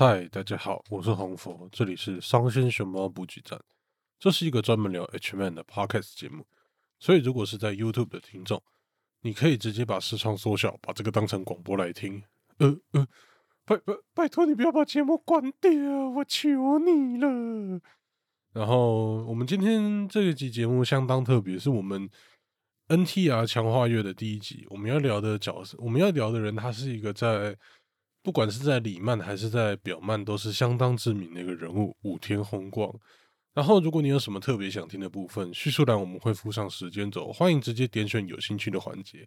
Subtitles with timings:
[0.00, 3.60] 嗨，大家好，我是红佛，这里是伤心熊猫补给站。
[4.16, 6.46] 这是一个专门聊 H man 的 podcast 节目，
[7.00, 8.62] 所以如果是在 YouTube 的听众，
[9.22, 12.22] 你可以直接把视窗缩小，把这个当成广播来听。
[12.58, 13.08] 呃呃，
[13.64, 15.72] 拜拜拜托你不要把节目关掉，
[16.10, 17.80] 我求你了。
[18.52, 22.08] 然后我们今天这一集节目相当特别，是我们
[22.86, 24.64] NTR 强化月的第一集。
[24.70, 27.58] 我们要聊的角色，我们要聊的人，他是一个在
[28.28, 32.94] 不管是在里曼还是在表曼，都是相当知名的一个人物——五天红光。
[33.54, 39.26] 然后，如果你有什么特别想听的部分，叙述栏我们会附上时间轴，欢迎直接点选有兴趣的环节。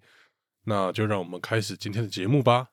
[0.65, 2.67] 那就让我们开始今天的节目吧。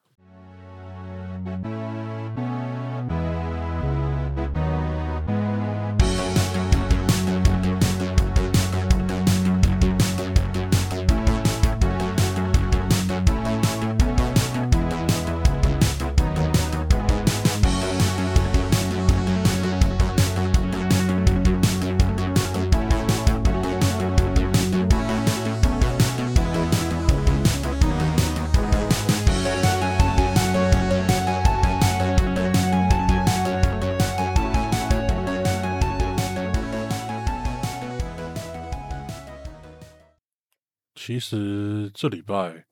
[41.08, 42.66] 其实这礼拜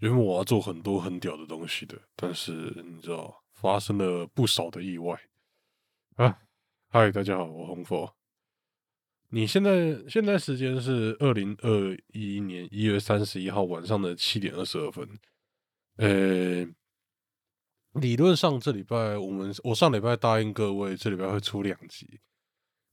[0.00, 2.52] 原本我要做很多很屌的东西的，但是
[2.84, 5.18] 你知道发生了不少的意外
[6.16, 6.40] 啊！
[6.90, 8.14] 嗨，大家好，我红佛。
[9.30, 15.08] 你现在现在时间是二零二一年一月三十一号晚上的七点二十二分。
[15.96, 16.66] 呃，
[17.98, 22.20] 理论上这礼拜我们我上礼拜答应各位，这礼拜会出两集，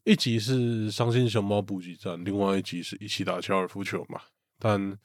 [0.05, 4.21] 一集是伤心熊猫补给站，另外一集是一起打高尔夫球嘛。
[4.61, 4.95] 但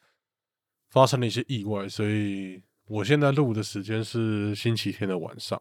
[0.91, 5.61] 发生了一些意外，所以我现在录的时间是星期天的晚上。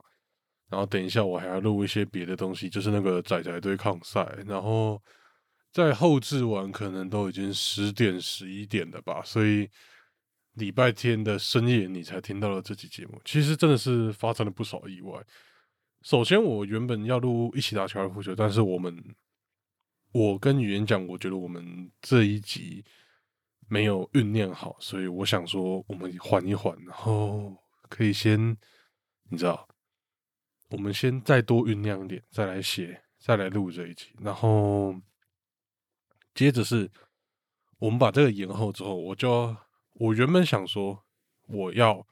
[0.67, 4.27] 然后等一下我还要录一些别的东西，就是那个仔仔对抗赛。
[4.45, 5.01] 然后
[5.71, 9.21] 在后置完，可能都已经十点十一点了吧。
[9.23, 9.69] 所以
[10.53, 13.21] 礼拜天的深夜你才听到了这期节目。
[13.23, 15.23] 其实真的是发生了不少意外。
[16.01, 19.03] 首先，我原本要录一起打高尔夫球，但是我们
[20.11, 22.83] 我跟语言讲，我觉得我们这一集。
[23.67, 27.55] 没有酝酿好，所以我想说，我们缓一缓，然后
[27.89, 28.57] 可以先，
[29.29, 29.67] 你知道，
[30.69, 34.95] 我们先再多酝酿一点，再来写，再来录这一集，然后
[36.33, 36.91] 接着是，
[37.79, 39.55] 我们把这个延后之后，我就
[39.93, 41.03] 我原本想说，
[41.47, 42.05] 我要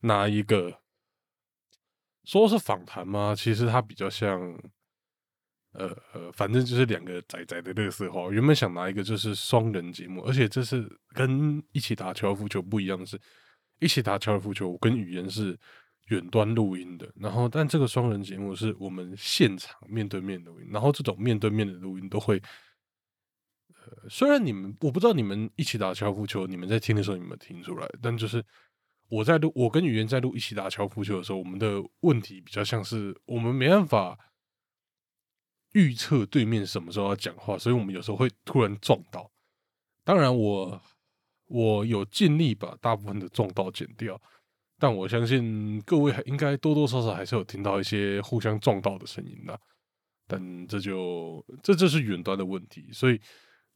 [0.00, 0.80] 拿一个，
[2.24, 3.34] 说是访谈吗？
[3.36, 4.58] 其实它比较像。
[5.74, 8.30] 呃呃，反正就是两个仔仔的乐色话。
[8.30, 13.20] 原本想拿一个就是双人节目，而且这是跟一起打高尔夫球不一样的是，
[13.80, 15.58] 一起打高尔夫球我跟语言是
[16.10, 17.10] 远端录音的。
[17.16, 20.68] 然后，但这个双人节目是我们现场面对面录音。
[20.70, 22.40] 然后，这种面对面的录音都会，
[23.70, 27.88] 呃，虽然你们我不知道你们一起打高尔夫球，你们在听的时候有没有听出来？
[28.00, 28.44] 但就是
[29.08, 34.16] 我在录，我跟语言在录一起打高尔夫球的时候，我们的问题比较像是我们没办法。
[35.74, 39.30] 预测对面什么时候要讲话，所以我们有时候会突然撞到。
[40.04, 40.80] 当然，我
[41.46, 44.20] 我有尽力把大部分的撞到剪掉，
[44.78, 49.58] 但我相信各位还应该多多少少还是有听到一些互相撞到的声音的。
[50.26, 53.20] 但这就这就是远端的问题，所以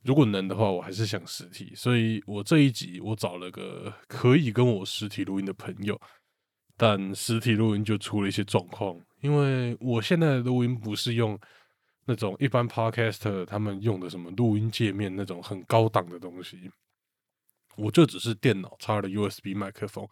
[0.02, 1.72] 如果能的话，我还是想实体。
[1.74, 6.00] 所以我这一集我找了个可以跟我实体录音的朋友，
[6.76, 11.36] 但实体录音就出了一些状况，因为我现在的录音不是用。
[12.10, 16.70] 那种一般 podcaster 他们用的什么录音界面那种很高档的东西，
[17.76, 20.08] 我就只是电脑插了 USB 麦克风。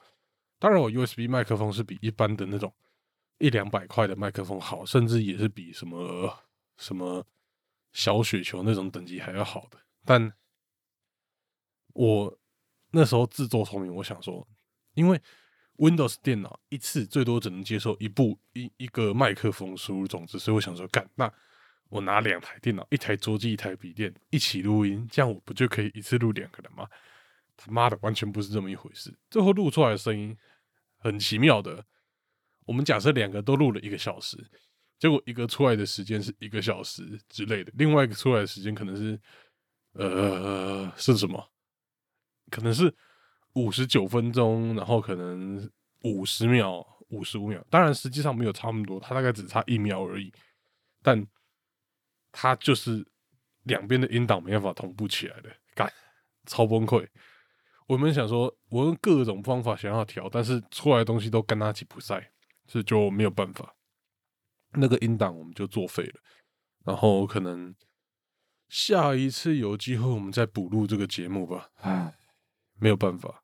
[0.58, 2.70] 当然，我 USB 麦克风是比一般的那种
[3.38, 6.38] 一两百块的麦克风好，甚至也是比什么
[6.76, 7.26] 什么
[7.92, 9.78] 小雪球那种等级还要好的。
[10.04, 10.30] 但
[11.94, 12.38] 我
[12.90, 14.46] 那时候自作聪明，我想说，
[14.92, 15.18] 因为
[15.78, 21.32] Windows 电脑一次最多只能接受一部一一个麦克风输入种子，所以我想说，干那。
[21.88, 26.88] 我拿两台电脑，一台桌机，一台笔电，一起录音，这样我不就可以一次录两个人吗？
[27.56, 29.16] 他妈的，完全不是这么一回事。
[29.30, 30.36] 最后录出来的声音
[30.96, 31.84] 很奇妙的。
[32.66, 34.36] 我们假设两个都录了一个小时，
[34.98, 39.20] 结果一个出来的时间是一个小时之类的，另外一个出来的时间可能是
[39.92, 41.48] 呃是什么？
[42.50, 42.92] 可能是
[43.54, 45.70] 五十九分钟，然后可能
[46.02, 47.64] 五十秒、五十五秒。
[47.70, 50.32] 当然，实际上没有差那么多，它大概只差一秒而已。
[51.02, 51.26] 但
[52.38, 53.02] 它就是
[53.62, 55.90] 两边的音档没办法同步起来的，干
[56.44, 57.08] 超崩溃。
[57.86, 62.30] 我们想说，我用各种方法想要调，但是出来的东西都跟他起不赛，
[62.66, 63.74] 所以就没有办法。
[64.74, 66.20] 那个音档我们就作废了。
[66.84, 67.74] 然后可能
[68.68, 71.70] 下一次有机会我们再补录这个节目吧。
[71.76, 72.14] 唉，
[72.74, 73.42] 没有办法，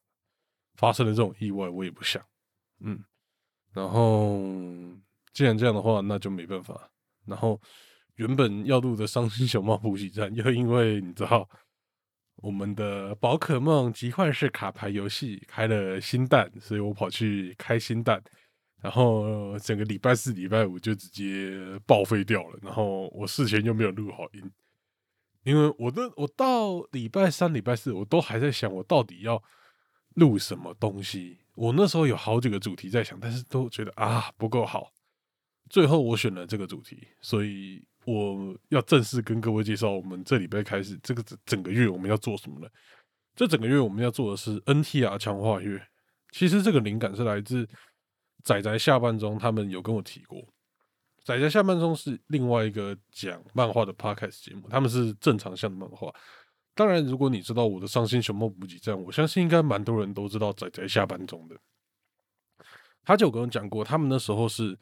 [0.75, 2.23] 发生了这种意外我也不想。
[2.81, 3.03] 嗯，
[3.73, 4.39] 然后
[5.33, 6.91] 既然这样的话，那就没办法。
[7.25, 7.59] 然后
[8.23, 11.49] 原本要录的《伤心熊猫补给站》，又因为你知道
[12.37, 18.23] 我们的宝可梦集幻式卡牌游戏开了新蛋，所以我跑去开新蛋。
[18.81, 22.59] 然后整个礼拜四、礼拜五就直接报废掉了。
[22.63, 24.51] 然后我事前又没有录好音，
[25.45, 29.41] 因为我的我到礼拜三、礼拜四，我都还在想我到底要
[30.15, 31.39] 录什么东西。
[31.55, 34.91] 我那时候有好几个主题在想，但是都觉得啊不够好。
[35.71, 42.71] 最后我选了这个主题，所以我要正式跟各位介绍，我们这礼拜开始这个整个月我们要做什么了。
[43.35, 45.81] 这整个月我们要做的是 NTR 强化月。
[46.31, 47.69] 其实这个灵感是来自。
[48.45, 50.43] 仔仔下半中，他们有跟我提过。
[51.23, 56.13] 仔仔下半中是另外一个讲漫画的 podcast 节目，他们是正常向的漫画。
[56.75, 61.57] 当然，如果你知道我的伤心熊猫补给站，我相信应该蛮多人都知道仔仔下半中的。
[63.05, 64.77] 他就跟我讲过，他们那时候是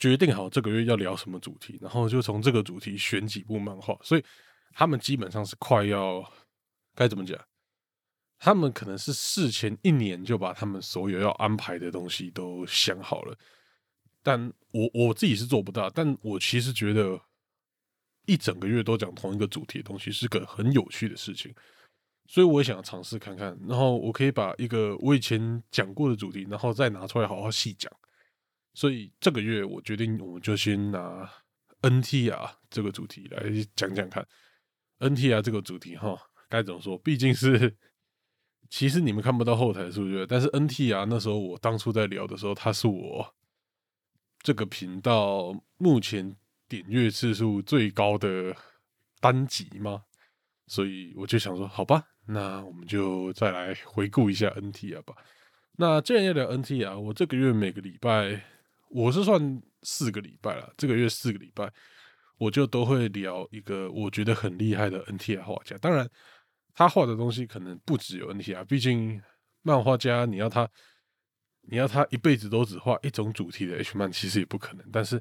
[0.00, 4.24] 决定好这个月要聊什么主题，然后就从这个主题选几部漫画，所以
[4.72, 6.28] 他们基本上是快要
[6.96, 7.38] 该怎么讲？
[8.38, 13.36] 他们可能是事前一年就把他们所有要安排的东西都想好了，
[14.22, 15.90] 但我我自己是做不到。
[15.90, 17.20] 但我其实觉得
[18.24, 21.54] 一整个月都讲同一个主题的东西是个很有趣的事情，
[22.26, 23.54] 所以我也想尝试看看。
[23.68, 27.92] 然后我可以把一个我以前讲过的主题，然后再拿出来好好细讲。
[28.74, 31.30] 所以这个月我决定，我们就先拿
[31.82, 33.42] NTR 这个主题来
[33.74, 34.26] 讲讲看。
[34.98, 36.18] NTR 这个主题哈，
[36.48, 36.98] 该怎么说？
[36.98, 37.76] 毕竟是。
[38.68, 43.34] 其实你们看不到后台数据，但是 NT 啊，那时候我当初在聊的时候，它是我
[44.42, 46.36] 这个频道目前
[46.68, 48.54] 点阅次数最高的
[49.18, 50.04] 单集吗？
[50.68, 55.16] 所以我就想说，好吧，那我们就再来回顾一下 NT 啊吧。
[55.72, 58.40] 那既然要聊 NT 啊，我这个月每个礼拜，
[58.90, 61.72] 我是算四个礼拜了，这个月四个礼拜，
[62.36, 66.08] 我就都会聊一个我觉得很厉害的 N T R 画家，当然。
[66.72, 69.20] 他画的东西可能不只有 N T R，，毕竟
[69.62, 70.66] 漫画家你要他，
[71.62, 74.90] 你要他一辈子都只画一种主题的 H 漫，其实也不可能。
[74.90, 75.20] 但是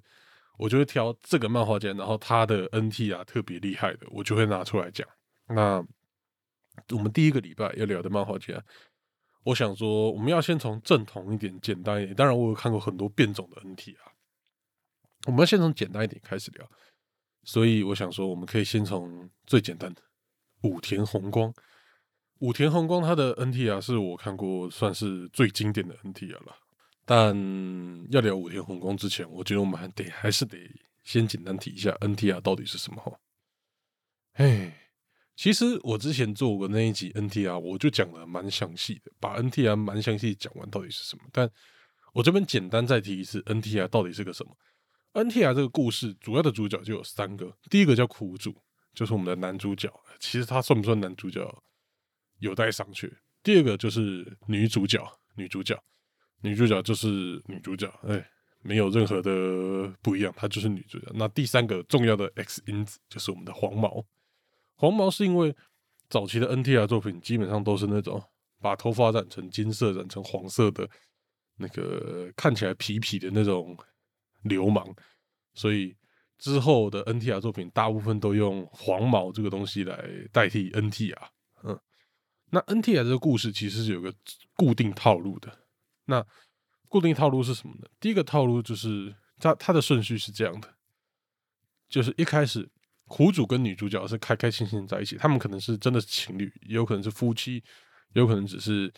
[0.60, 5.06] 我就会挑这个漫画家，然后他的 N T R 特别厉害的，我就会拿出来讲。
[5.48, 5.84] 那
[6.90, 8.64] 我们第一个礼拜要聊的漫画家，
[9.44, 12.16] 我想说我们要先从正统一点、简单一点。
[12.16, 14.12] 当然，我有看过很多变种的 NT 啊，
[15.28, 16.70] 我们要先从简单一点开始聊。
[17.44, 20.02] 所以我想说，我们可以先从最简单的。
[20.64, 21.54] 武田宏光，
[22.40, 26.56] 武田宏光他的 NTR 是我看过算是最经典的 NTR 了。
[27.06, 27.34] 但
[28.12, 30.58] 要聊武田宏光之前，我觉得我们还得还是得
[31.04, 33.18] 先简单提一下 NTR 到底是什么哈。
[34.34, 34.89] 哎，
[35.40, 41.24] 其实我之前做过那一集 NTR，我就讲的蛮详细的，把 NTR 蛮详细讲完到底是什么。
[41.32, 41.50] 但
[42.12, 44.52] 我这边简单再提一次，NTR 到底是个什么
[45.14, 48.54] ？NTR 这个故事主要的主角就有三个，第一个叫苦主。
[48.94, 49.90] 就是我们的男主角，
[50.20, 51.64] 其实他算不算男主角，
[52.40, 53.10] 有待商榷。
[53.42, 55.02] 第二个就是女主角，
[55.38, 55.82] 女主角，
[56.42, 58.22] 女主角就是女主角，哎，
[58.62, 61.08] 没有任何的不一样，她就是女主角。
[61.14, 64.04] 那第三个重要的 X 因子就是我们的黄毛，
[64.80, 65.54] 黄毛是因为
[66.10, 68.24] 早期的 NTR 作品基本上都是那种
[68.60, 70.90] 把头发染成金色、染成黄色的，
[71.58, 73.78] 那个看起来痞痞的那种
[74.44, 74.96] 流氓，
[75.54, 75.96] 所以。
[76.42, 81.28] 之后的 NTR 作品大部分都用黄毛这个东西来代替 NTR，
[81.64, 81.78] 嗯，
[82.52, 84.16] 那 NTR 这个故事其实是有个
[84.56, 85.54] 固定套路的。
[86.06, 86.26] 那
[86.88, 87.90] 固定套路是什么呢？
[88.00, 90.74] 第一个套路就是它它的顺序是这样的，
[91.90, 92.70] 就是一开始
[93.10, 97.62] 苦主跟女主角是开开心心在一起，他们可能是真的是情侣，也有可能是夫妻，
[98.14, 98.90] 有可能只是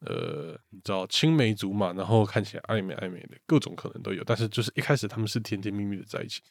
[0.00, 4.24] 呃你知道青梅竹马，然后看起来暧昧暧昧的各种可能都有。
[4.24, 6.42] 但是就是一开始他们是甜甜蜜蜜的在一起。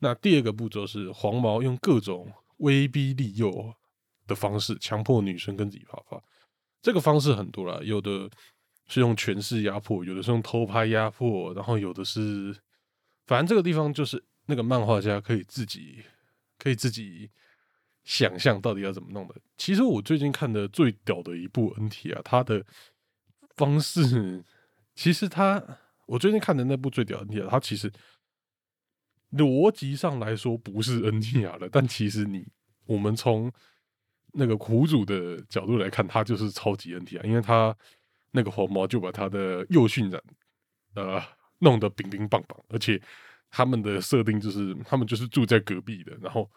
[0.00, 3.74] 那第二个步骤是黄毛用各种威逼利诱
[4.26, 6.20] 的方式强迫女生跟自己啪啪，
[6.80, 8.30] 这个方式很多啦，有的
[8.86, 12.56] 是用权势压迫，有的是用偷拍压迫，然后有的是，
[13.26, 16.02] 反正这个地方就是那个漫画家可以自己
[16.58, 17.30] 可以自己
[18.04, 19.34] 想象到底要怎么弄的。
[19.56, 22.64] 其实我最近看的最屌的一部 NT 啊，它的
[23.56, 24.44] 方式
[24.94, 25.62] 其实它
[26.06, 27.92] 我最近看的那部最屌 NT 啊，它其实。
[29.32, 32.48] 逻辑上来说不是 NTR 的，但其实你
[32.86, 33.52] 我们从
[34.32, 37.76] 那个苦主的角度来看，他就是超级 NTR，因为他
[38.30, 40.18] 那个黄毛就把他的右训染
[40.94, 41.22] 呃
[41.58, 42.98] 弄得冰冰棒棒，而且
[43.50, 46.50] 他们的设定就是他们就是住在隔壁的，然后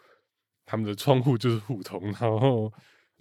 [0.64, 2.72] 他们的窗户就是互通，然后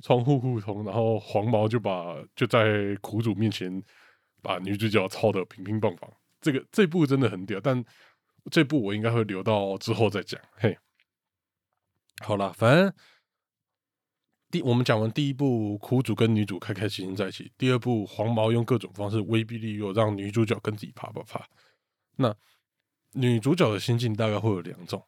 [0.01, 3.81] 窗户互通，然后黄毛就把就在苦主面前
[4.41, 6.09] 把女主角操的乒乒乓乓。
[6.41, 7.83] 这个这部真的很屌，但
[8.49, 10.41] 这部我应该会留到之后再讲。
[10.55, 10.77] 嘿，
[12.23, 12.93] 好了，反正
[14.49, 21.47] 第我们讲完第一部苦主跟女主开开心心在一起，第二部黄毛用各种方式威逼利诱让女主角跟自己啪啪啪。
[22.17, 22.35] 那
[23.13, 25.06] 女主角的心境大概会有两种，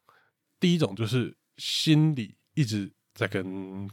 [0.58, 3.88] 第一种就是心里一直在跟，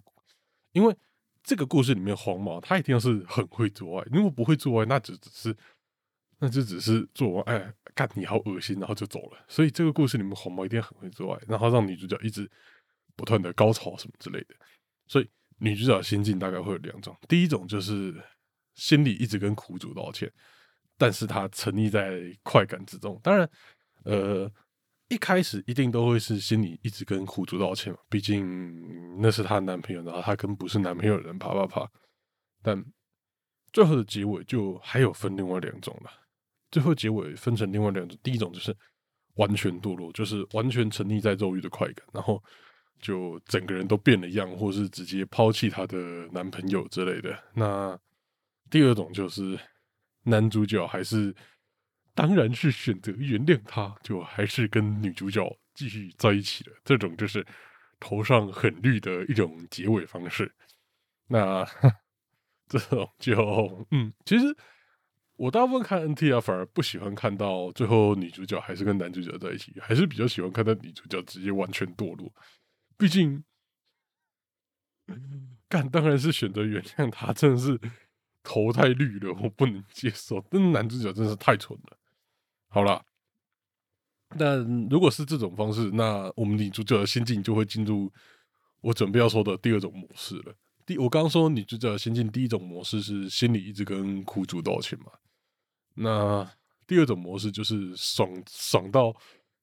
[0.72, 0.96] 因为
[1.44, 5.56] 这个故事里面黄毛他一定是很会做爱，如果不会做爱，那只只是。
[6.44, 9.46] 那就只是做哎，干你好恶心，然后就走了。
[9.48, 12.50] 所以这个故事里面，黄毛一定很会做爱，然后让女主角一直
[13.16, 14.56] 不断的高潮什么之类的。
[15.06, 18.20] 所以女主角心境大概会有两种：第一种就是
[18.74, 20.34] 心里一直跟苦主道歉，
[20.98, 23.20] 但是她沉溺在快感之中。
[23.22, 23.48] 当然，
[24.04, 24.52] 呃，
[25.10, 31.90] 一开始一定都会是心里一直跟苦主道歉嘛，毕竟那是她男朋友，然后她跟不是男朋友的人啪啪啪。
[32.64, 32.84] 但
[33.74, 36.12] 最后的结尾就还有分另外两种了。
[36.72, 38.76] 最后结尾分成另外两种，第一种就是
[39.36, 42.42] 完全堕落，就是完全沉溺在肉欲的快感，然后
[43.00, 45.98] 就整个人都变了样，或是直接抛弃她的
[46.32, 47.38] 男朋友之类的。
[47.54, 48.00] 那
[48.70, 49.60] 第二种就是
[50.24, 51.36] 男主角还是
[52.14, 56.76] 当然是选择原谅他，就还是跟女主角继续在一起了。
[56.84, 57.46] 这种就是
[58.00, 60.52] 头上很绿的一种结尾方式。
[61.28, 61.66] 那
[62.68, 64.56] 这种就嗯，其实。
[65.38, 72.32] 我大部分看 NT 啊，反而不喜欢看到最后女主角还是跟男主角在一起，还是比较喜欢看到女主角直接完全堕落。
[72.96, 73.44] 毕竟，
[75.68, 77.80] 干当然是选择原谅他，真的是
[78.44, 80.46] 头太绿了，我不能接受。
[80.52, 81.98] 但男主角真是太蠢了。
[82.74, 83.04] 好了，
[84.40, 88.10] 但如果是这种方式，那我们女主角的心境就会进入
[88.80, 90.56] 我准备要说的第二种模式了。
[90.86, 95.12] 第我刚刚说女主角的心境，第一种模式是心里一直跟苦主道歉嘛。
[95.96, 96.50] 那
[96.88, 99.14] 第二种模式就是爽爽到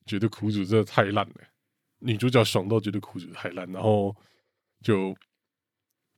[0.04, 1.34] 觉得苦主真的太烂了，
[2.00, 4.14] 女主角爽到觉得苦主太烂，然后
[4.82, 5.16] 就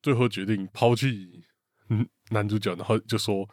[0.03, 1.45] 最后决定抛弃
[1.89, 3.49] 嗯男主角，然后就说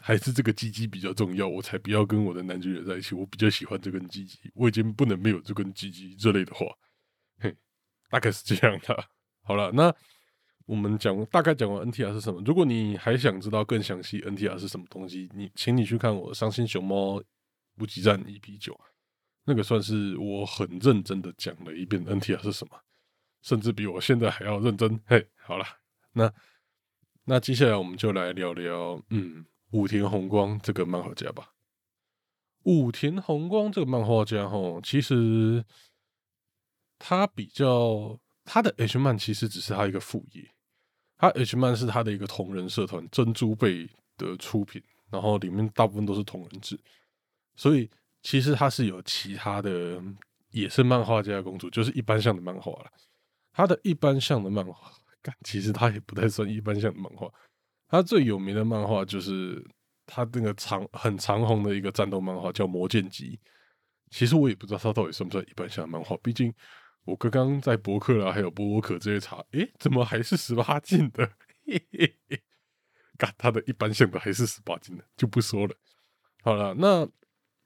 [0.00, 6.66] 还是这个鸡鸡比较重要，我才不要跟我的男主角在一起，我比较喜欢这根鸡鸡，我已经不能没有这根鸡鸡这类的话，
[7.40, 7.54] 嘿，
[8.10, 9.04] 大概是这样的。
[9.42, 9.94] 好了，那。
[10.68, 12.42] 我们讲大概讲完 NTR 是什么。
[12.44, 17.22] 如果你还想知道更详细 NTR 是什么东西，你请你去看我《伤心熊猫
[17.74, 18.78] 补给站》一 P 九，
[19.44, 22.78] 那个算是我很认真的讲了一遍 NTR 是什么，
[23.40, 25.00] 甚至比我现在还要认真。
[25.06, 25.64] 嘿，好了，
[26.12, 26.30] 那
[27.24, 31.52] 那接下来我们就来聊聊，嗯，武田宏光这个漫画家吧。
[32.64, 35.64] 武田宏光这个漫画家，吼，其实
[36.98, 40.50] 他比较他的 H 漫其实只是他一个副业。
[41.16, 46.78] 他 H 漫是他的一个同人社团珍珠贝的出品，然后里面大部分都是同人志，
[47.56, 47.90] 所以
[48.22, 50.00] 其实他是有其他的，
[50.50, 52.92] 也是漫画家公主，就是一般向的漫画了。
[53.52, 54.92] 他的一般向的漫画，
[55.42, 57.28] 其实他也不太算一般向的漫画。
[57.88, 59.64] 他最有名的漫画就是
[60.06, 63.36] 他那个长很长红的一个战斗漫画叫《魔剑姬》，
[64.10, 66.54] 其实我也不知道他到底算不算一般向的漫画，毕竟。
[67.04, 71.26] 我刚刚在博客啦，还有博客这些查，诶，怎么还是十八禁的？
[71.64, 72.38] 嘿嘿嘿，
[73.16, 75.74] 干他的一般向的还是十八禁的，就不说了。
[76.42, 77.08] 好了，那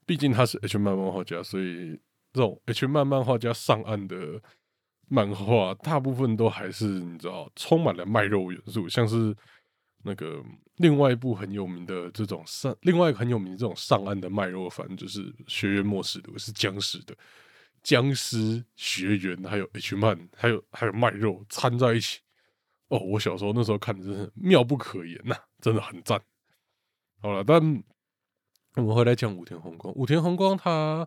[0.05, 1.99] 毕竟他是 H 漫漫画家，所以
[2.31, 4.41] 这种 H 漫漫画家上岸的
[5.09, 9.35] 漫画，大部分都还是你知道，充满了卖肉元素，像是
[10.03, 10.43] 那个
[10.77, 17.15] 另外一部很有名的这种上，另外一个很有名的这种上岸的卖肉凡，就是《学院末世录》，是僵尸的。
[17.81, 22.19] 僵尸学员，还有 H 漫，还有还有卖肉掺在一起。
[22.87, 26.21] 哦，我小时候那时候看的真是妙不可言呐，真的很赞。
[27.21, 27.83] 好了，但
[28.75, 29.93] 我们回来讲武田宏光。
[29.95, 31.05] 武田宏光他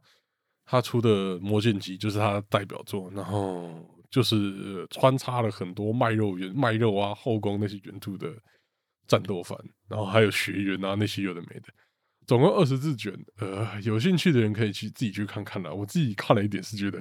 [0.65, 3.71] 他出的《魔剑姬》就是他的代表作，然后
[4.11, 8.31] 就是穿插了很多卖肉元、卖肉啊、后宫那些元素的
[9.07, 9.59] 战斗番，
[9.89, 11.69] 然后还有学员啊那些有的没的。
[12.27, 15.73] 总共二十字卷，呃，有兴趣的人可以去自己去看看啦。
[15.73, 17.01] 我自己看了一点，是觉得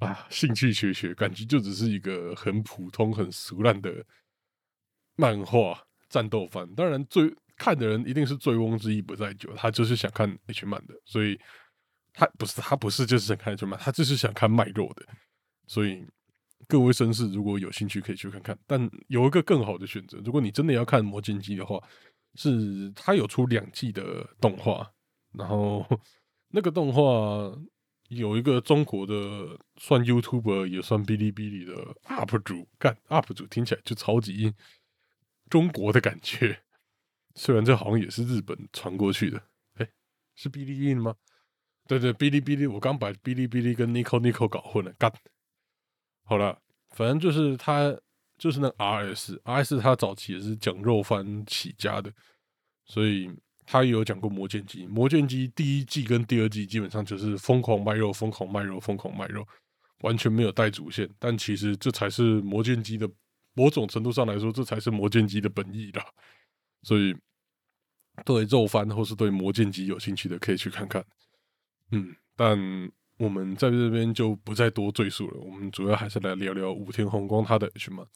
[0.00, 4.04] 啊，兴趣缺缺，感觉就只是一个很普通、很俗烂的
[5.14, 6.68] 漫画战斗番。
[6.74, 11.38] 当然，最看的人一定是醉翁之意不在酒，他就是想看 H 漫的，所以
[12.12, 15.06] 他不是他不是就是想看 H 漫，他就是想看卖肉的。
[15.68, 16.04] 所以
[16.68, 18.58] 各位绅士如果有兴趣，可以去看看。
[18.66, 21.82] 但有一个更好的选择，如果你真的要看魔剑姬的话。
[22.38, 24.86] 是它有出两季的动画，
[25.32, 25.82] 然后
[26.52, 27.02] 那个动画
[28.10, 34.52] 有一个中国的算 YouTube 也算哔哩哔哩的 UP 主，干 UP 主听起来就超级
[35.48, 36.60] 中国的感觉。
[37.36, 39.42] 虽然这好像也是日本传过去的，
[39.76, 39.88] 哎，
[40.34, 41.16] 是哔哩哔哩吗？
[41.88, 45.10] 对对，哔哩哔哩，我刚把哔哩哔哩跟 Nico Nico 搞混了，干。
[46.28, 47.96] 好了，反正就是他，
[48.36, 52.12] 就是那 R S，R S 他早期也是讲肉番起家的，
[52.84, 53.30] 所以
[53.64, 54.84] 他也有讲过《魔剑姬》。
[54.88, 59.46] 《魔剑姬》第一季跟第二季基本上就是疯狂卖肉，疯狂卖肉，疯狂卖肉，
[60.00, 61.08] 完全没有带主线。
[61.20, 63.08] 但其实这才是《魔剑姬》的
[63.54, 66.04] 某种程度上来说，这才是《魔剑姬》的本意啦。
[66.82, 67.14] 所以
[68.24, 71.06] 对肉番或是对《魔剑姬》有兴趣的，可以去看看。
[71.92, 72.90] 嗯，但。
[73.18, 75.40] 我们在这边就不再多赘述了。
[75.40, 78.06] 我们主要还是来聊聊武田宏光他的 H 漫。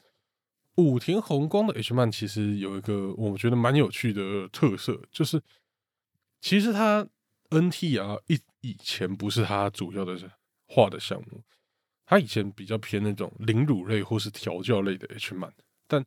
[0.76, 5.42] 武田宏光的 H 漫其实有一个我觉得蛮有趣的特色，就是
[6.40, 7.07] 其实他
[7.49, 10.19] NTR 以以前不是他主要的
[10.66, 11.42] 画的项目，
[12.04, 15.50] 他以前比较偏那种凌辱类或是调教类的 H 漫，
[15.87, 16.04] 但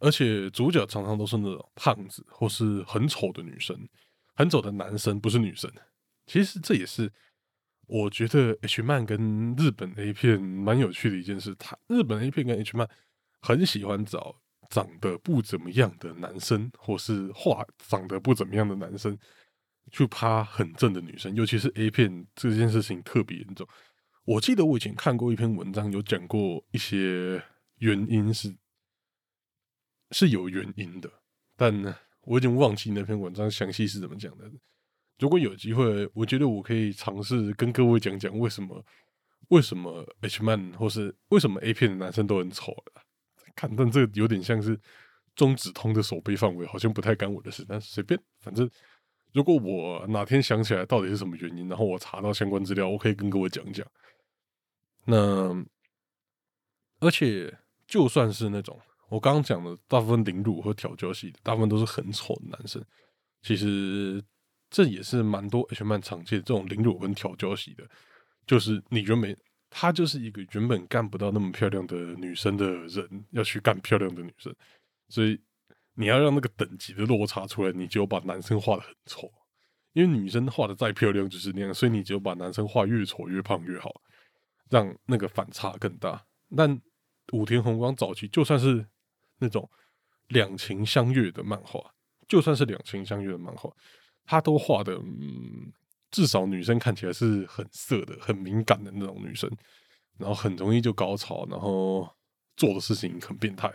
[0.00, 3.88] 而且主角常常都是那种胖子或是很丑的女生，
[4.34, 5.70] 很丑的男生不是女生。
[6.26, 7.12] 其实这也是。
[7.88, 12.88] 我觉得 H 漫跟日本 A 片蛮有趣的一件事，他日本 A 片跟 H 漫
[13.40, 14.40] 很喜欢找
[14.70, 19.18] 长得不怎么样的男生，或是画长得不怎么样的男生
[19.90, 23.66] 去趴很正的女生，尤其是 A 片这件事情特别严重。
[24.24, 27.42] 我记得我以前看过一篇文章，有讲过一些
[27.78, 28.54] 原因是
[30.10, 31.10] 是有原因的，
[31.56, 34.44] 但，我已经忘记那篇文章详细是怎么讲的。
[35.18, 38.84] 如果有机会，我觉得我可以尝试跟各位讲讲为什么
[39.48, 42.72] 为什么 H man 或是为什么 A 片的男生都很丑。
[43.56, 44.78] 看，但这个有点像是
[45.34, 47.64] 中指通的手背范围，好像不太干我的事。
[47.68, 48.70] 但随便，反正
[49.32, 53.84] 如果我哪天想起来到底是什么原因，然后我查到相关资料，我可以跟各位讲讲。
[55.04, 55.66] 那
[57.00, 57.52] 而且
[57.88, 58.78] 就算是那种
[59.08, 62.84] 我刚刚讲的大部分凌辱和调教系，大部分都是很丑的男生，
[63.42, 64.22] 其实。
[64.70, 67.88] 这也是蛮多 H 漫常见这种凌辱跟调教系的，
[68.46, 69.36] 就是你原本
[69.70, 74.54] 他就是一个原本干不到那么漂亮的女生的人，要去干漂亮的女生，
[75.08, 75.40] 所以
[75.94, 79.30] 你要让那个等级的落差出来，你就把男生画的很丑，
[79.92, 83.90] 因为女生画的再漂亮就是那样，所以你只有把男生画越丑越胖越好，
[84.70, 86.24] 让那个反差更大。
[86.56, 86.80] 但
[87.32, 88.86] 武田宏光早期就算是
[89.38, 89.68] 那种
[90.28, 91.80] 两情相悦的漫画，
[92.26, 93.70] 就算是两情相悦的漫画。
[94.30, 95.72] 他都画的，嗯，
[96.10, 99.50] 至少女生看起来是很色的、很敏感的那种女生，
[100.18, 102.06] 然后很容易就高潮，然后
[102.54, 103.72] 做的事情很变态。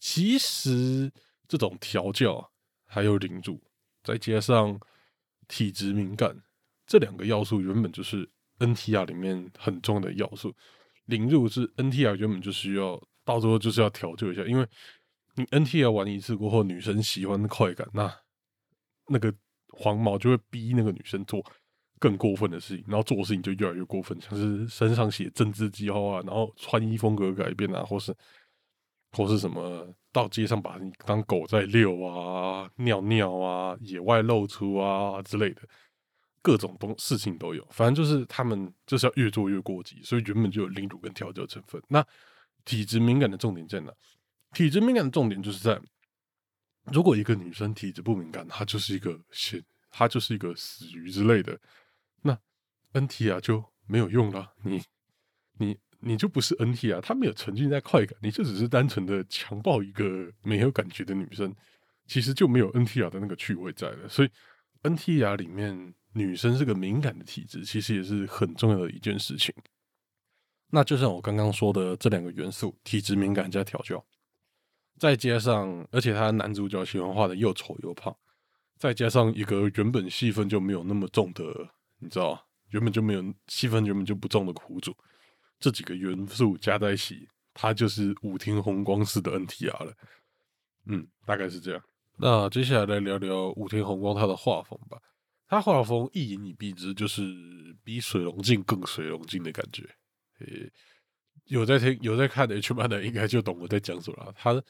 [0.00, 1.08] 其实
[1.46, 2.50] 这种调教
[2.84, 3.62] 还有领主，
[4.02, 4.76] 再加上
[5.46, 6.36] 体质敏感
[6.84, 8.28] 这两个要素，原本就是
[8.58, 10.52] NTR 里面很重要的要素。
[11.04, 14.66] 领入是 NTR 原本就需要，到时候就是要调教一下，因为
[15.36, 18.12] 你 NTR 玩一次过后，女生喜欢快感，那
[19.06, 19.32] 那个。
[19.82, 21.42] 黄毛就会逼那个女生做
[21.98, 28.14] 更过分的事情，然后做的事情就越来越过分，像是身上写政治记号啊，然后穿衣风格改变啊，或是
[29.12, 35.62] 或是什么到街上把你当狗在遛啊、尿尿啊、野外露出啊之类的，
[36.42, 37.66] 各种东事情都有。
[37.70, 41.82] 反正就是他们就是要越做越过激，所以原本就有凌辱跟调教成分。
[41.88, 42.06] 那
[42.66, 43.90] 体质敏感的重点在哪？
[44.52, 45.80] 体质敏感的重点就是在。
[46.92, 51.58] 如果一个女生体质不敏感，她就是一个死，她就是一个死鱼之类的，
[52.22, 52.38] 那
[52.92, 54.52] NT 啊就没有用了。
[54.62, 54.82] 你
[55.58, 61.54] 你你就不是 NT 啊，她没有沉浸在快感，你就只是单纯的强暴一个没有感觉的女生，
[62.06, 64.08] 其实就没有 NT 啊的那个趣味在了。
[64.08, 64.30] 所以
[64.82, 69.54] NT 啊里面女生是个敏感的体质，其实也是很重要的一件事情。
[70.72, 74.04] 那就像我刚刚说的这两个元素：体质敏感加调教。
[75.00, 78.14] 再加上，而且他男主角喜欢画的又丑又胖，
[78.76, 81.42] 再加上一个原本戏份就没有那么重的，
[82.00, 84.94] 你知道原本就没有戏份原本就不重的苦主，
[85.58, 89.94] 这几个元素加在一起，他就是武田宏光式的 NTR 了。
[90.84, 91.82] 嗯，大概是这样。
[92.18, 95.00] 那接下来来聊聊武田宏光他的画风吧。
[95.48, 97.22] 他画风一言以蔽之，就是
[97.82, 99.82] 比水龙镜更水龙镜的感觉。
[100.40, 100.70] 诶，
[101.46, 104.34] 有在听有在看 H 漫的，应该就懂我在讲什么了。
[104.36, 104.62] 他。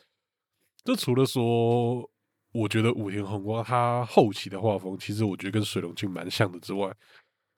[0.85, 2.11] 这除了说，
[2.53, 6.95] 我觉得武田宏光他后期的画风，其实我觉得跟水龙镜蛮像的之外，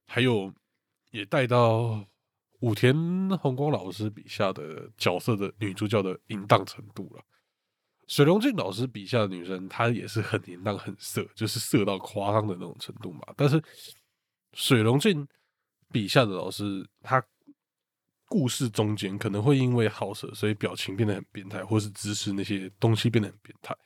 [0.06, 0.52] 还有
[1.10, 2.04] 也带到
[2.60, 2.94] 武田
[3.38, 7.22] 宏光老师笔下的角色的女主角的淫荡程度了。
[8.08, 13.20] 水龙镜老师笔下的女生，她也是很淫荡、很色，就是色到夸张的那种程度嘛。
[13.36, 13.62] 但是
[14.52, 15.26] 水龙镜
[15.90, 17.24] 笔下的老师，他
[18.32, 23.76] 故事中间可能会因为好色，所以表情变得很变态，或是姿势那些东西变得很变态，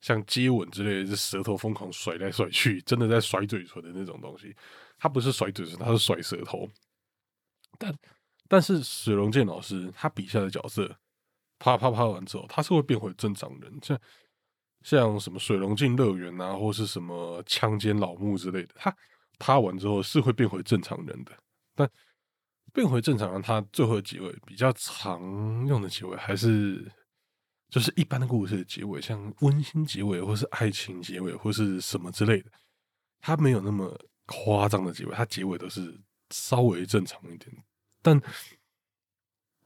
[0.00, 4.56] 像接吻之类的，是舌头疯狂甩来甩去，真的在甩嘴唇的那种东西。
[4.98, 6.66] 他不是甩嘴唇，他是甩舌头。
[7.78, 7.94] 但
[8.48, 10.88] 但是水龙剑老师他笔下的角色，
[11.58, 14.00] 啪啪啪完之后，他是会变回正常人，像
[14.82, 18.96] 像什么水龙镜乐园啊，或是什么枪尖老木之类的，他
[19.38, 21.32] 啪完之后是会变回正常人的。
[21.74, 21.86] 但
[22.76, 26.88] 变回正常人，他最后的结尾比较常用的结尾，还是
[27.70, 32.52] 就是一般的故事的结尾，像温馨结尾，或是爱情结尾，或是什么之类的，
[33.20, 33.92] 他没有那么
[34.26, 35.98] 夸张的结尾，他结尾都是。
[36.30, 37.56] 稍微正常一点，
[38.02, 38.20] 但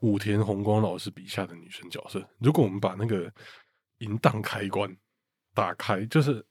[0.01, 3.33] 武田宏光老师笔下的女生角色，如果我们把那个
[4.01, 4.94] 淫荡开关
[5.55, 6.44] 打开，就是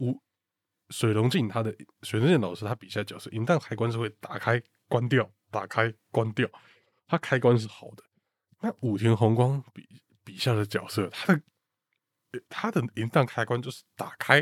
[0.00, 0.20] 武
[0.90, 6.48] 水龙镜他的水龙镜老师他笔下角色淫荡开关是会打开关掉，打开关掉，
[7.06, 8.02] 它开关是好的。
[8.60, 9.86] 那武田宏光笔
[10.24, 11.42] 笔下的角色，他的
[12.48, 14.38] 他的淫荡开关就是打开，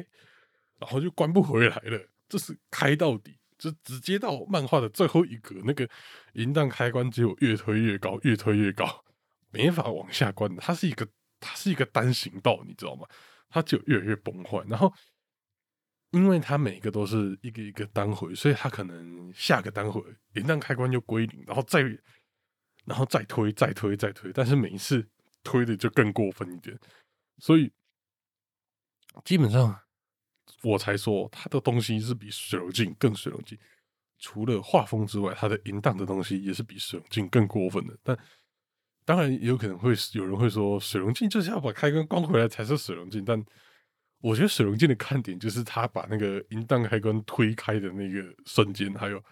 [0.78, 3.38] 然后就关不回来了，这是开到底。
[3.58, 5.88] 就直接到漫画的最后一格，那个
[6.32, 9.04] 淫荡开关只有越推越高，越推越高，
[9.50, 10.60] 没法往下关的。
[10.60, 11.06] 它是一个，
[11.38, 13.06] 它是一个单行道，你知道吗？
[13.48, 14.64] 它就越来越崩坏。
[14.68, 14.92] 然后，
[16.12, 20.00] 因为它每一个都是一个一个单回，所以它可能下个单回
[20.34, 21.82] 淫荡开关就归零，然后再，
[22.86, 24.32] 然后再推，再推，再推。
[24.32, 25.06] 但是每一次
[25.42, 26.78] 推的就更过分一点，
[27.38, 27.70] 所以
[29.24, 29.78] 基本上。
[30.62, 33.58] 我才说他的东西是比水龙镜更水龙镜，
[34.18, 37.96] 除了画风之外，他的淫荡的东西也是比水龙镜更过分的。
[38.02, 38.16] 但
[39.04, 43.24] 当然也有可能会有人会说，水龙镜就是要把开关关回来才是水龙镜。
[43.24, 43.42] 但
[44.22, 49.22] 我觉得水龙镜的看点就是他把那个淫荡开关推开的那个瞬间，还有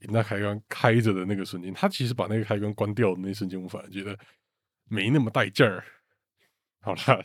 [0.00, 4.18] 淫荡开关开着的那个瞬间，他其实把那个开关关掉的那瞬间，我反而觉得
[4.88, 5.84] 没那么带劲儿。
[6.80, 7.24] 好了，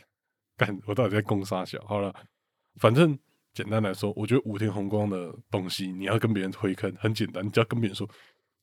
[0.56, 1.82] 干我到底在攻啥小？
[1.86, 2.14] 好了，
[2.80, 3.18] 反正。
[3.54, 8.08] 简单来说，我觉得武田宏光的东西，你要跟别人推坑，很简单，你只要跟别人说，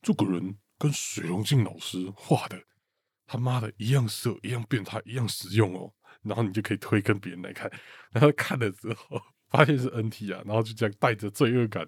[0.01, 2.59] 这个人跟水龙镜老师画的
[3.27, 7.71] 他妈的一样色，一样变态，一样实用哦，然后你就可以推跟别人来看，
[8.11, 11.85] 然后看了之后发现是 NT 啊，然后就这样带着罪恶感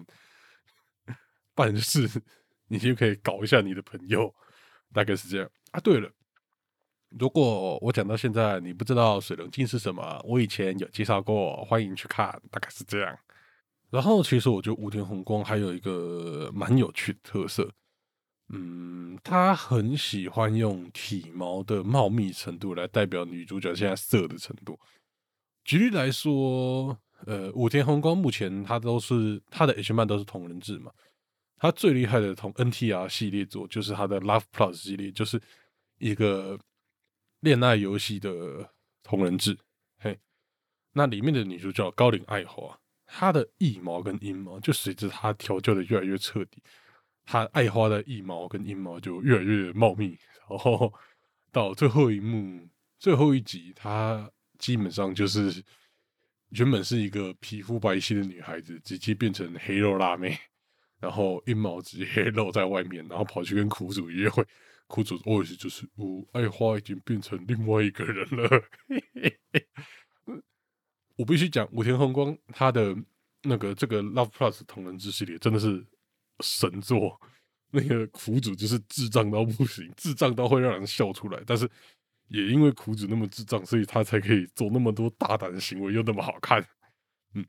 [1.54, 2.08] 办事，
[2.68, 4.34] 你就可以搞一下你的朋友，
[4.92, 5.80] 大概是这样啊。
[5.80, 6.10] 对了。
[7.18, 13.18] 如果我讲到现在你不知道水龙镜是什么，我以前有介绍过，欢迎去看，大概是这样。
[13.90, 17.70] 然后其实我觉得武田宏光还有一个蛮有趣的特色，
[18.52, 24.78] 嗯，他很喜欢用体毛的茂密程度来代表女主角现在色的程度。
[25.64, 30.92] 举例来说，呃，武田宏光目前他都是他的 H 漫都是同人志嘛，
[31.56, 35.40] 他最厉害的同 NTR 系列作就是他的 Love Plus 系列，就是
[35.98, 36.58] 一个。
[37.42, 38.70] 恋爱游戏的
[39.02, 39.58] 同人志，
[39.98, 40.16] 嘿，
[40.92, 46.62] 那里面的女主角高岭爱花，她的腋毛跟阴毛就随着她调教的越来越彻底，
[47.24, 50.92] 他爱花的腋毛跟阴毛就越来越茂密，然后
[51.50, 55.62] 到最后一幕最后一集，他基本上就是
[56.50, 60.36] 原本是一个皮肤白皙的女孩子，直接变成黑肉辣妹，
[61.00, 64.44] 然后阴毛直接露在外面，然后跑去跟苦主约会。
[64.88, 68.62] 苦主我意思就是，我爱花已经变成另外一个人了。
[71.16, 72.94] 我必须讲，武田宏光他的
[73.42, 75.82] 那个这个 Love Plus 同人志系列真的是
[76.42, 77.18] 神作。
[77.70, 81.42] 那个苦主就是智障到不行，智障到会让人笑出来。
[81.46, 81.66] 但是
[82.28, 86.62] 也因为苦主那么智障，所以他才可以做那么多大胆的行为，又那么好看。
[87.34, 87.46] 嗯，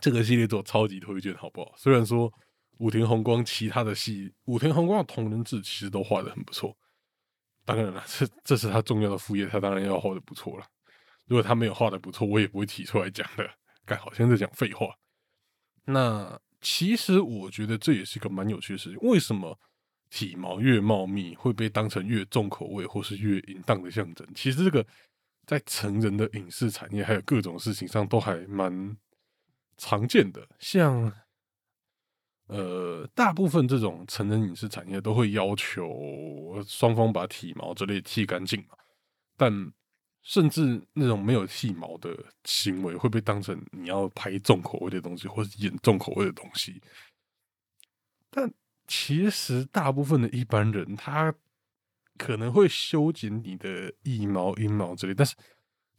[0.00, 1.74] 这个系列做超级推荐，好不好？
[1.76, 2.32] 虽然说。
[2.80, 6.74] 武田宏光其他的戏，武田宏光的同人志其实都画的很不错。
[7.66, 10.64] 当然了，这这是他重要的副业，他当然要画的不错了。
[11.26, 13.46] 如果他没有画的不错，我也不会提出来讲的。
[13.84, 14.96] 该好像在讲废话。
[15.84, 18.98] 那其实我觉得这也是一个蛮有趣的事情。
[19.00, 19.58] 为什么
[20.10, 24.26] 体毛越茂密会被当成越重口味或是越淫荡的象征？
[24.34, 24.86] 其实这个
[25.46, 28.96] 在成人的影视产业还有各种事情上都还蛮
[29.76, 31.12] 常见的，像。
[32.52, 38.76] 呃，大部分这种成人影视产业都会要求双方把体毛之类剃干净嘛，
[39.36, 39.52] 但
[40.22, 46.80] 甚至那种没有剃毛的行为会被当成你要拍重口味的东西，或是演重口味的东西。
[48.30, 48.52] 但
[48.86, 51.34] 其实大部分的一般人，他
[52.16, 55.34] 可能会修剪你的腋毛、阴毛之类，但是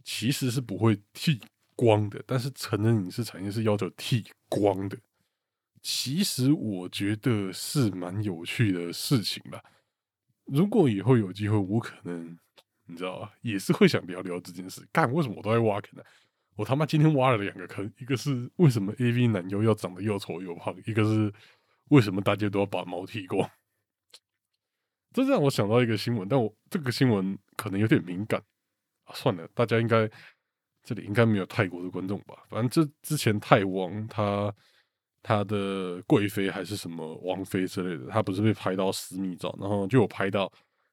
[0.03, 1.41] 其实是不会剃
[1.75, 2.23] 光的。
[2.27, 4.97] 但是成人影视产业是要求剃光的。
[5.81, 9.63] 其实我觉得是蛮有趣的事情吧。
[10.45, 12.37] 如果以后有机会，我可能
[12.91, 14.85] 你知道吧，也是会想聊聊这件事。
[14.91, 16.03] 干，为什么我都在挖坑呢？
[16.57, 21.33] 我他妈今天挖了两个坑，一个是为什么 A V 男优要长得又丑又胖，一个是
[21.89, 23.49] 为什么大家都要把毛剃光。
[25.13, 28.41] 这让我想到一个新闻，但我这个新闻可能有点敏感
[29.05, 29.15] 啊。
[29.15, 30.09] 算了，大家应该
[30.83, 32.43] 这里应该没有泰国的观众吧？
[32.49, 34.53] 反正这之前泰王他
[35.23, 40.51] 他的贵妃还是什么王妃之类的，他不是被拍到私密照，然后就有拍到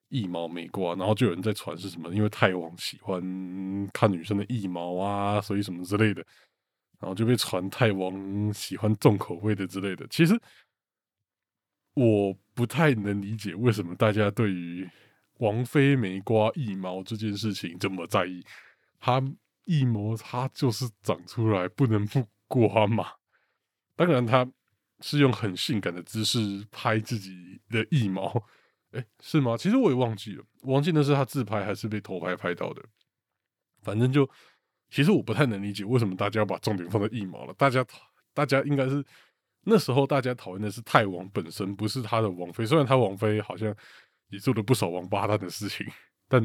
[0.09, 3.21] 腋毛没刮，然后就有人在传是什么，因为泰王喜欢
[3.93, 6.25] 看女生的腋毛啊，所以什么之类的，
[7.01, 10.07] 然后就被传泰王喜欢重口味的之类的。
[10.09, 10.41] 其实。
[11.95, 14.89] 我不太能理解为什么大家对于
[15.39, 18.41] 王菲没刮腋毛这件事情这么在意。
[19.01, 19.21] 她
[19.65, 23.09] 腋毛，她就是长出来不能不刮嘛。
[23.97, 24.49] 当然，她
[25.01, 28.33] 是用很性感的姿势拍自己的腋毛，
[28.93, 29.57] 哎，是吗？
[29.57, 32.83] 其实我也忘记了，忘记那是他自拍还是被偷拍拍到的。
[33.83, 34.29] 反正就，
[34.91, 37.55] 其实我不太能理解为什么大家要把重点放在腋毛了。
[37.55, 37.85] 大家，
[38.33, 39.05] 大家应该是。
[39.65, 42.65] 那时候大家讨论的是泰王本身，不是他的王妃。
[42.65, 43.75] 虽然他王妃好像
[44.29, 45.87] 也做了不少王八蛋的事情，
[46.27, 46.41] 但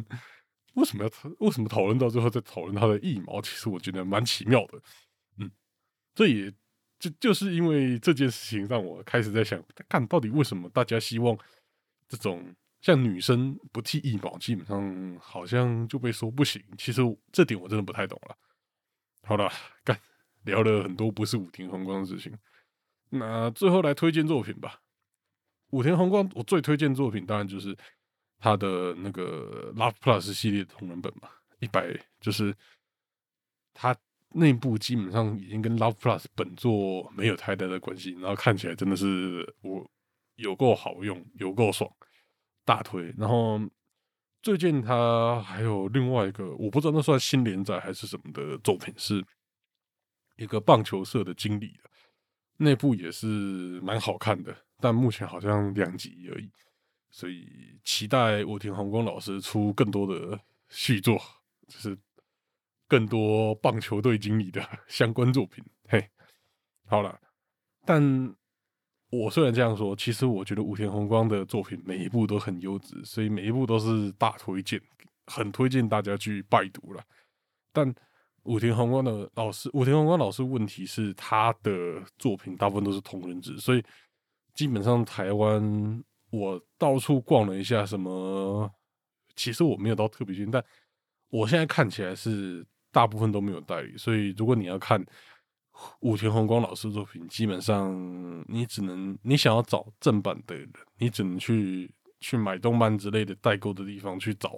[0.73, 3.41] 为什么要为什么讨论到最后再讨论他的腋毛？
[3.41, 4.81] 其实我觉得蛮奇妙的。
[5.37, 5.49] 嗯，
[6.13, 6.51] 这也
[6.99, 11.37] 就就是因为这件事情让我开始在想，看到底为什么大家希望
[12.17, 16.61] 这种像女生不剃腋毛，基本上好像就被说不行。
[16.77, 18.37] 其实这点我真的不太懂了。
[19.23, 19.51] 好了，
[19.83, 19.99] 干
[20.43, 22.37] 聊了很多不是武庭红光的事情。
[23.09, 24.79] 那最后来推荐作品吧。
[25.71, 27.75] 武田宏光，我最推荐作品当然就是
[28.37, 31.27] 他的那个 Love Plus 系列同人本嘛，
[31.59, 32.55] 一百就是
[33.73, 33.95] 他
[34.35, 39.89] 内部基本上已经跟 Love Plus 本作没有太大的关系，然后看起来真的是我
[40.35, 41.89] 有够好用，有够爽，
[42.65, 43.13] 大推。
[43.17, 43.59] 然后
[44.41, 49.25] 最近他还有另外一个，我不知道那算新连载还是什么的作品，是
[50.37, 51.89] 一个棒球社的经理的。
[52.57, 53.27] 内部也是
[53.81, 56.51] 蛮好看的，但目前好像两集而已，
[57.09, 61.17] 所以期待武田红光老师出更多的续作，
[61.67, 61.97] 就是
[62.87, 65.63] 更多棒球队经理的相关作品。
[65.89, 66.07] 嘿，
[66.85, 67.19] 好了，
[67.85, 68.01] 但
[69.13, 74.81] 我虽然这样说，其实我觉得武田宏光的作品每一部都很优质，所以每一部都是大推荐，
[75.27, 77.03] 很推荐大家去拜读了。
[77.71, 77.93] 但
[78.41, 83.83] 武田宏光的老师，武田宏光老师问题是他的作品大部分都是同人志，所以
[84.55, 88.67] 基本上台湾我到处逛了一下，什么
[89.35, 90.63] 其实我没有到特别近，但
[91.29, 94.99] 我现在看起来是大部分都没有代理，所以如果你要看
[96.01, 104.51] 武田宏光老师作品，基本上你只能你想要找正版的人，你只能去去买动漫之类的代购的地方去找。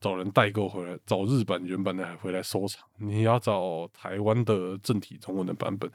[0.00, 2.84] 找人代购回来，找日版原版的回来收藏。
[2.98, 5.88] 你要找台湾的正体中文的版本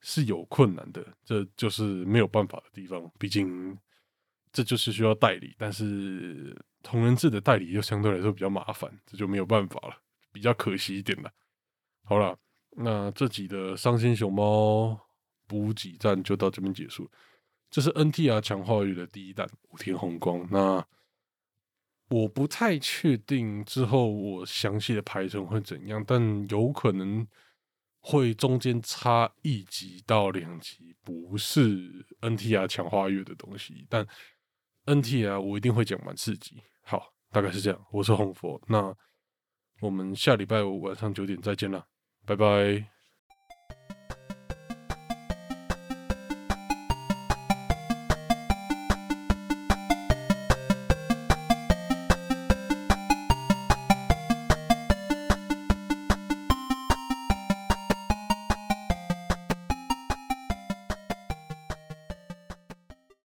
[0.00, 3.12] 是有困难的，这就是没有办法的地方。
[3.18, 3.78] 毕竟
[4.50, 9.94] 这就是需要代理，但是同人志的代理又相对来说比较麻烦，这就没有办法了，
[10.32, 11.30] 比较可惜一点了。
[12.04, 12.34] 好了，
[12.76, 14.98] 那这集的伤心熊猫
[15.46, 17.10] 补给站就到这边结束。
[17.70, 20.46] 这是 NTR 强化月的第一弹五天红光。
[20.50, 20.84] 那
[22.08, 27.26] 我不太确定之后我详细的排程会怎样，但有可能
[28.00, 34.06] 会中间差一集到两集，不是 NTR 强化月的东西，但
[34.84, 36.62] NTR 我一定会讲完四集。
[36.82, 37.86] 好，大概是这样。
[37.90, 38.94] 我是红佛，那
[39.80, 41.86] 我们下礼拜五晚上九点再见了，
[42.26, 42.91] 拜拜。